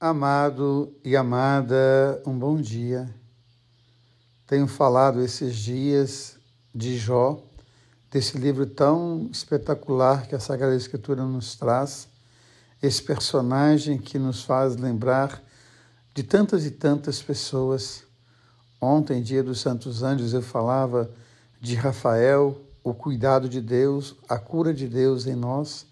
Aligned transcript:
Amado 0.00 0.94
e 1.04 1.16
amada, 1.16 2.22
um 2.24 2.38
bom 2.38 2.60
dia. 2.60 3.12
Tenho 4.46 4.68
falado 4.68 5.20
esses 5.20 5.56
dias 5.56 6.38
de 6.72 6.96
Jó, 6.96 7.42
desse 8.08 8.38
livro 8.38 8.64
tão 8.64 9.28
espetacular 9.32 10.28
que 10.28 10.36
a 10.36 10.38
Sagrada 10.38 10.76
Escritura 10.76 11.24
nos 11.24 11.56
traz, 11.56 12.06
esse 12.80 13.02
personagem 13.02 13.98
que 13.98 14.20
nos 14.20 14.44
faz 14.44 14.76
lembrar 14.76 15.42
de 16.14 16.22
tantas 16.22 16.64
e 16.64 16.70
tantas 16.70 17.20
pessoas. 17.20 18.04
Ontem, 18.80 19.20
dia 19.20 19.42
dos 19.42 19.58
Santos 19.58 20.04
Anjos, 20.04 20.32
eu 20.32 20.42
falava 20.42 21.10
de 21.60 21.74
Rafael, 21.74 22.56
o 22.84 22.94
cuidado 22.94 23.48
de 23.48 23.60
Deus, 23.60 24.14
a 24.28 24.38
cura 24.38 24.72
de 24.72 24.86
Deus 24.86 25.26
em 25.26 25.34
nós 25.34 25.88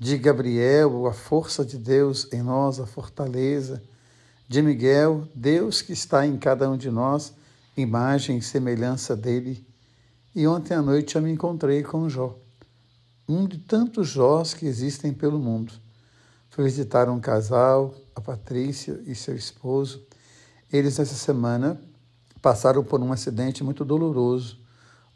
de 0.00 0.16
Gabriel, 0.16 1.06
a 1.06 1.12
força 1.12 1.62
de 1.62 1.76
Deus 1.76 2.26
em 2.32 2.40
nós, 2.40 2.80
a 2.80 2.86
fortaleza, 2.86 3.82
de 4.48 4.62
Miguel, 4.62 5.28
Deus 5.34 5.82
que 5.82 5.92
está 5.92 6.26
em 6.26 6.38
cada 6.38 6.70
um 6.70 6.76
de 6.76 6.90
nós, 6.90 7.34
imagem 7.76 8.38
e 8.38 8.42
semelhança 8.42 9.14
dele. 9.14 9.62
E 10.34 10.46
ontem 10.46 10.72
à 10.72 10.80
noite 10.80 11.16
eu 11.16 11.22
me 11.22 11.30
encontrei 11.30 11.82
com 11.82 12.08
Jó, 12.08 12.34
um 13.28 13.46
de 13.46 13.58
tantos 13.58 14.08
Jós 14.08 14.54
que 14.54 14.64
existem 14.64 15.12
pelo 15.12 15.38
mundo. 15.38 15.74
Fui 16.48 16.64
visitar 16.64 17.10
um 17.10 17.20
casal, 17.20 17.94
a 18.16 18.22
Patrícia 18.22 18.98
e 19.06 19.14
seu 19.14 19.36
esposo. 19.36 20.02
Eles, 20.72 20.98
essa 20.98 21.14
semana, 21.14 21.78
passaram 22.40 22.82
por 22.82 23.02
um 23.02 23.12
acidente 23.12 23.62
muito 23.62 23.84
doloroso. 23.84 24.58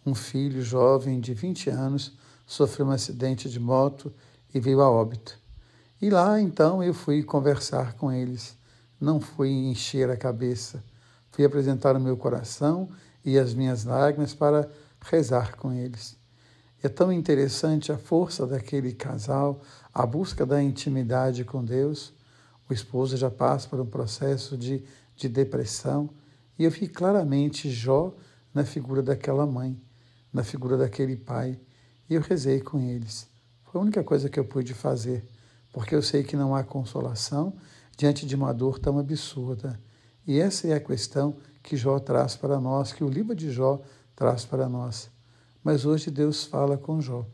Um 0.05 0.15
filho 0.15 0.61
jovem 0.61 1.21
de 1.21 1.33
20 1.33 1.71
anos 1.71 2.13
sofreu 2.47 2.87
um 2.87 2.91
acidente 2.91 3.49
de 3.49 3.59
moto 3.59 4.13
e 4.55 4.61
veio 4.61 4.81
a 4.81 4.89
óbito. 4.89 5.37
E 6.01 6.09
lá 6.09 6.41
então 6.41 6.83
eu 6.83 6.95
fui 6.95 7.23
conversar 7.23 7.95
com 7.95 8.13
eles, 8.13 8.57
não 9.01 9.21
fui 9.21 9.51
encher 9.51 10.09
a 10.11 10.17
cabeça, 10.17 10.83
fui 11.31 11.45
apresentar 11.45 11.97
o 11.97 12.01
meu 12.01 12.17
coração 12.17 12.89
e 13.25 13.39
as 13.39 13.53
minhas 13.53 13.85
lágrimas 13.85 14.33
para 14.33 14.71
rezar 15.01 15.57
com 15.57 15.73
eles. 15.73 16.17
É 16.83 16.89
tão 16.89 17.13
interessante 17.13 17.91
a 17.91 17.99
força 17.99 18.47
daquele 18.47 18.93
casal, 18.93 19.61
a 19.93 20.07
busca 20.07 20.45
da 20.45 20.63
intimidade 20.63 21.45
com 21.45 21.65
Deus. 21.65 22.13
O 22.69 22.73
esposo 22.73 23.17
já 23.17 23.31
passa 23.31 23.69
por 23.69 23.81
um 23.81 23.87
processo 23.87 24.57
de, 24.57 24.85
de 25.17 25.29
depressão 25.29 26.11
e 26.59 26.65
eu 26.65 26.71
vi 26.71 26.87
claramente 26.87 27.71
Jó 27.71 28.15
na 28.53 28.65
figura 28.65 29.03
daquela 29.03 29.47
mãe, 29.47 29.81
na 30.33 30.45
figura 30.45 30.77
daquele 30.77 31.17
pai, 31.17 31.59
e 32.09 32.15
eu 32.15 32.21
rezei 32.21 32.61
com 32.61 32.81
eles. 32.81 33.34
Foi 33.75 33.81
a 33.81 33.83
única 33.83 34.05
coisa 34.05 34.29
que 34.29 34.39
eu 34.39 34.45
pude 34.45 34.73
fazer, 34.73 35.29
porque 35.73 35.97
eu 35.97 36.01
sei 36.01 36.23
que 36.23 36.37
não 36.37 36.55
há 36.55 36.63
consolação 36.63 37.55
diante 37.97 38.25
de 38.25 38.37
uma 38.37 38.55
dor 38.55 38.79
tão 38.79 39.01
absurda. 39.01 39.81
E 40.25 40.39
essa 40.39 40.69
é 40.69 40.75
a 40.75 40.79
questão 40.79 41.39
que 41.61 41.77
Jó 41.77 41.99
traz 41.99 42.37
para 42.37 42.61
nós, 42.61 42.93
que 42.93 43.03
o 43.03 43.09
livro 43.09 43.35
de 43.35 43.51
Jó 43.51 43.83
traz 44.15 44.45
para 44.45 44.69
nós. 44.69 45.11
Mas 45.61 45.85
hoje 45.85 46.09
Deus 46.09 46.45
fala 46.45 46.79
com 46.79 47.01
Jó. 47.01 47.27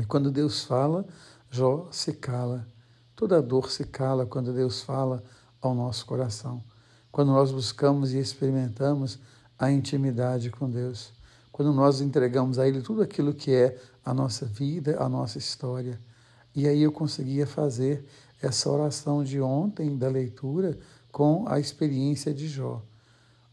E 0.00 0.06
quando 0.06 0.30
Deus 0.30 0.64
fala, 0.64 1.04
Jó 1.50 1.86
se 1.90 2.14
cala. 2.14 2.66
Toda 3.14 3.42
dor 3.42 3.70
se 3.70 3.84
cala 3.84 4.24
quando 4.24 4.54
Deus 4.54 4.80
fala 4.80 5.22
ao 5.60 5.74
nosso 5.74 6.06
coração. 6.06 6.64
Quando 7.12 7.28
nós 7.30 7.52
buscamos 7.52 8.14
e 8.14 8.18
experimentamos 8.18 9.18
a 9.58 9.70
intimidade 9.70 10.48
com 10.48 10.66
Deus 10.66 11.12
quando 11.54 11.72
nós 11.72 12.00
entregamos 12.00 12.58
a 12.58 12.66
Ele 12.66 12.82
tudo 12.82 13.00
aquilo 13.00 13.32
que 13.32 13.52
é 13.52 13.78
a 14.04 14.12
nossa 14.12 14.44
vida, 14.44 15.00
a 15.00 15.08
nossa 15.08 15.38
história. 15.38 16.00
E 16.52 16.66
aí 16.66 16.82
eu 16.82 16.90
conseguia 16.90 17.46
fazer 17.46 18.04
essa 18.42 18.68
oração 18.68 19.22
de 19.22 19.40
ontem 19.40 19.96
da 19.96 20.08
leitura 20.08 20.76
com 21.12 21.44
a 21.46 21.60
experiência 21.60 22.34
de 22.34 22.48
Jó. 22.48 22.82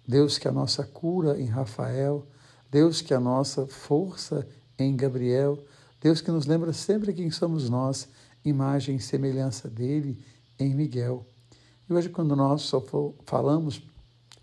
Deus 0.07 0.39
que 0.39 0.47
a 0.47 0.52
nossa 0.52 0.83
cura 0.83 1.39
em 1.39 1.45
Rafael, 1.45 2.25
Deus 2.72 3.02
que 3.02 3.13
a 3.13 3.19
nossa 3.19 3.67
força 3.67 4.47
em 4.79 4.95
Gabriel, 4.95 5.63
Deus 6.01 6.22
que 6.22 6.31
nos 6.31 6.47
lembra 6.47 6.73
sempre 6.73 7.13
quem 7.13 7.29
somos 7.29 7.69
nós, 7.69 8.09
imagem 8.44 8.95
e 8.95 9.00
semelhança 9.00 9.69
dele 9.69 10.18
em 10.57 10.73
Miguel. 10.73 11.23
E 11.88 11.94
hoje, 11.94 12.09
quando 12.09 12.35
nós 12.35 12.63
só 12.63 12.83
falamos 13.28 13.79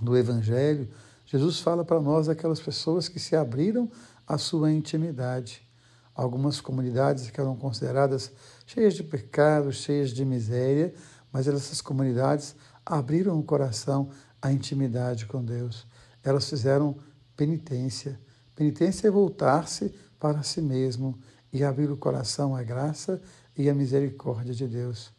do 0.00 0.16
Evangelho, 0.16 0.88
Jesus 1.30 1.60
fala 1.60 1.84
para 1.84 2.00
nós 2.00 2.26
aquelas 2.26 2.58
pessoas 2.58 3.06
que 3.06 3.20
se 3.20 3.36
abriram 3.36 3.90
à 4.26 4.38
sua 4.38 4.72
intimidade. 4.72 5.60
Algumas 6.14 6.58
comunidades 6.58 7.30
que 7.30 7.38
eram 7.38 7.54
consideradas 7.54 8.32
cheias 8.66 8.94
de 8.94 9.04
pecados, 9.04 9.76
cheias 9.76 10.08
de 10.08 10.24
miséria, 10.24 10.94
mas 11.30 11.46
essas 11.46 11.82
comunidades 11.82 12.56
abriram 12.84 13.38
o 13.38 13.42
coração 13.42 14.08
à 14.40 14.50
intimidade 14.50 15.26
com 15.26 15.44
Deus. 15.44 15.86
Elas 16.24 16.48
fizeram 16.48 16.96
penitência. 17.36 18.18
Penitência 18.56 19.08
é 19.08 19.10
voltar-se 19.10 19.94
para 20.18 20.42
si 20.42 20.62
mesmo 20.62 21.14
e 21.52 21.62
abrir 21.62 21.90
o 21.90 21.96
coração 21.98 22.56
à 22.56 22.62
graça 22.62 23.20
e 23.54 23.68
à 23.68 23.74
misericórdia 23.74 24.54
de 24.54 24.66
Deus. 24.66 25.12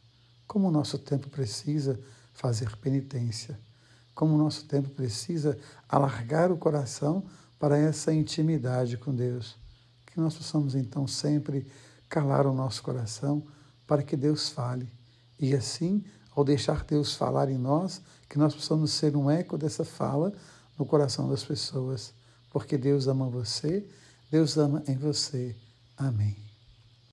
Como 0.47 0.69
o 0.69 0.71
nosso 0.71 0.97
tempo 0.97 1.29
precisa 1.29 1.99
fazer 2.33 2.75
penitência 2.77 3.59
como 4.19 4.35
o 4.35 4.38
nosso 4.38 4.66
tempo 4.66 4.90
precisa 4.90 5.57
alargar 5.88 6.52
o 6.52 6.57
coração 6.57 7.24
para 7.57 7.78
essa 7.78 8.13
intimidade 8.13 8.97
com 8.97 9.16
Deus. 9.16 9.56
Que 10.06 10.19
nós 10.19 10.35
possamos 10.35 10.75
então 10.75 11.07
sempre 11.07 11.66
calar 12.09 12.46
o 12.46 12.53
nosso 12.53 12.84
coração 12.84 13.41
para 13.88 14.03
que 14.03 14.18
Deus 14.18 14.50
fale. 14.50 14.91
E 15.40 15.56
assim, 15.56 16.03
ao 16.35 16.44
deixar 16.44 16.84
Deus 16.84 17.16
falar 17.16 17.50
em 17.50 17.57
nós, 17.57 18.02
que 18.28 18.38
nós 18.38 18.53
possamos 18.53 18.91
ser 18.91 19.16
um 19.16 19.31
eco 19.31 19.57
dessa 19.57 19.85
fala 19.85 20.34
no 20.78 20.86
coração 20.86 21.30
das 21.30 21.46
pessoas. 21.46 22.13
Porque 22.51 22.78
Deus 22.78 23.07
ama 23.07 23.30
você, 23.30 23.88
Deus 24.30 24.57
ama 24.57 24.84
em 24.86 24.97
você. 24.97 25.56
Amém. 25.96 26.48